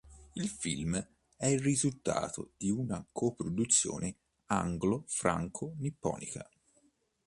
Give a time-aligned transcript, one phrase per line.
[0.33, 0.95] Il film
[1.37, 4.15] è il risultato di una co-produzione
[4.47, 6.49] anglo-franco-nipponica.